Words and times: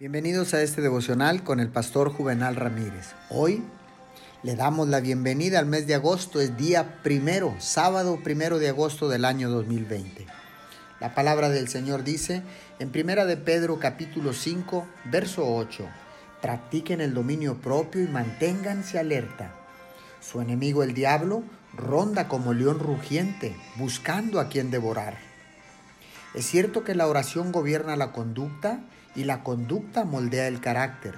Bienvenidos 0.00 0.54
a 0.54 0.62
este 0.62 0.80
devocional 0.80 1.44
con 1.44 1.60
el 1.60 1.68
pastor 1.68 2.10
Juvenal 2.10 2.56
Ramírez. 2.56 3.14
Hoy 3.28 3.62
le 4.42 4.56
damos 4.56 4.88
la 4.88 5.00
bienvenida 5.00 5.58
al 5.58 5.66
mes 5.66 5.86
de 5.86 5.94
agosto, 5.94 6.40
es 6.40 6.56
día 6.56 7.02
primero, 7.02 7.54
sábado 7.58 8.18
primero 8.24 8.58
de 8.58 8.70
agosto 8.70 9.10
del 9.10 9.26
año 9.26 9.50
2020. 9.50 10.26
La 11.00 11.14
palabra 11.14 11.50
del 11.50 11.68
Señor 11.68 12.02
dice 12.02 12.42
en 12.78 12.88
Primera 12.88 13.26
de 13.26 13.36
Pedro 13.36 13.78
capítulo 13.78 14.32
5, 14.32 14.86
verso 15.04 15.54
8, 15.54 15.86
practiquen 16.40 17.02
el 17.02 17.12
dominio 17.12 17.58
propio 17.58 18.02
y 18.02 18.08
manténganse 18.08 18.98
alerta. 18.98 19.54
Su 20.22 20.40
enemigo 20.40 20.82
el 20.82 20.94
diablo 20.94 21.42
ronda 21.76 22.26
como 22.26 22.54
león 22.54 22.78
rugiente, 22.78 23.54
buscando 23.76 24.40
a 24.40 24.48
quien 24.48 24.70
devorar. 24.70 25.29
Es 26.34 26.46
cierto 26.46 26.84
que 26.84 26.94
la 26.94 27.08
oración 27.08 27.50
gobierna 27.50 27.96
la 27.96 28.12
conducta 28.12 28.80
y 29.16 29.24
la 29.24 29.42
conducta 29.42 30.04
moldea 30.04 30.46
el 30.46 30.60
carácter. 30.60 31.16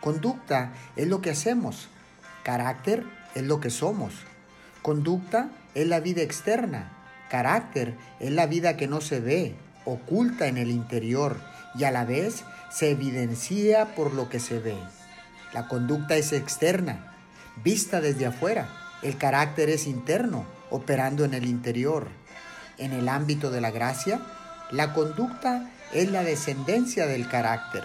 Conducta 0.00 0.72
es 0.96 1.06
lo 1.06 1.20
que 1.20 1.30
hacemos, 1.30 1.88
carácter 2.42 3.04
es 3.34 3.44
lo 3.44 3.60
que 3.60 3.70
somos. 3.70 4.14
Conducta 4.82 5.50
es 5.74 5.86
la 5.86 6.00
vida 6.00 6.22
externa, 6.22 6.90
carácter 7.30 7.96
es 8.18 8.32
la 8.32 8.46
vida 8.46 8.76
que 8.76 8.88
no 8.88 9.00
se 9.00 9.20
ve, 9.20 9.54
oculta 9.84 10.48
en 10.48 10.58
el 10.58 10.70
interior 10.70 11.36
y 11.76 11.84
a 11.84 11.92
la 11.92 12.04
vez 12.04 12.42
se 12.70 12.90
evidencia 12.90 13.94
por 13.94 14.12
lo 14.12 14.28
que 14.28 14.40
se 14.40 14.58
ve. 14.58 14.76
La 15.52 15.68
conducta 15.68 16.16
es 16.16 16.32
externa, 16.32 17.14
vista 17.62 18.00
desde 18.00 18.26
afuera. 18.26 18.68
El 19.02 19.18
carácter 19.18 19.68
es 19.68 19.86
interno, 19.86 20.46
operando 20.70 21.24
en 21.24 21.34
el 21.34 21.46
interior. 21.46 22.08
En 22.82 22.92
el 22.92 23.08
ámbito 23.08 23.52
de 23.52 23.60
la 23.60 23.70
gracia, 23.70 24.18
la 24.72 24.92
conducta 24.92 25.70
es 25.92 26.10
la 26.10 26.24
descendencia 26.24 27.06
del 27.06 27.28
carácter. 27.28 27.84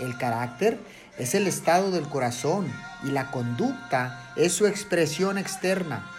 El 0.00 0.18
carácter 0.18 0.80
es 1.16 1.36
el 1.36 1.46
estado 1.46 1.92
del 1.92 2.08
corazón 2.08 2.66
y 3.04 3.12
la 3.12 3.30
conducta 3.30 4.32
es 4.34 4.52
su 4.52 4.66
expresión 4.66 5.38
externa. 5.38 6.10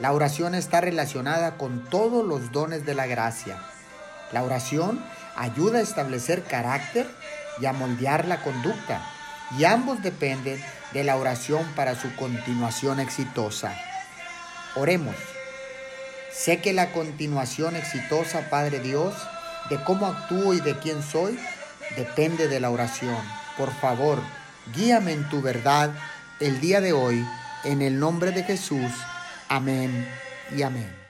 La 0.00 0.10
oración 0.10 0.56
está 0.56 0.80
relacionada 0.80 1.56
con 1.56 1.84
todos 1.84 2.26
los 2.26 2.50
dones 2.50 2.84
de 2.84 2.96
la 2.96 3.06
gracia. 3.06 3.56
La 4.32 4.42
oración 4.42 5.00
ayuda 5.36 5.78
a 5.78 5.82
establecer 5.82 6.42
carácter 6.42 7.06
y 7.60 7.66
a 7.66 7.72
moldear 7.72 8.26
la 8.26 8.42
conducta, 8.42 9.00
y 9.56 9.62
ambos 9.62 10.02
dependen 10.02 10.60
de 10.92 11.04
la 11.04 11.14
oración 11.14 11.64
para 11.76 11.94
su 11.94 12.16
continuación 12.16 12.98
exitosa. 12.98 13.76
Oremos. 14.74 15.14
Sé 16.34 16.60
que 16.60 16.72
la 16.72 16.90
continuación 16.90 17.76
exitosa, 17.76 18.50
Padre 18.50 18.80
Dios, 18.80 19.14
de 19.70 19.82
cómo 19.84 20.06
actúo 20.06 20.52
y 20.52 20.60
de 20.60 20.76
quién 20.78 21.02
soy, 21.02 21.38
depende 21.96 22.48
de 22.48 22.58
la 22.58 22.70
oración. 22.70 23.16
Por 23.56 23.72
favor, 23.72 24.18
guíame 24.74 25.12
en 25.12 25.28
tu 25.28 25.40
verdad 25.40 25.90
el 26.40 26.60
día 26.60 26.80
de 26.80 26.92
hoy, 26.92 27.24
en 27.62 27.82
el 27.82 28.00
nombre 28.00 28.32
de 28.32 28.42
Jesús. 28.42 28.90
Amén 29.48 30.08
y 30.56 30.62
amén. 30.62 31.03